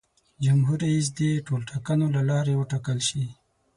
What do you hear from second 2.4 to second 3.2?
وټاکل